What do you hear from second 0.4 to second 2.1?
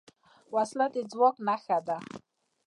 وسله د ځواک نښه ده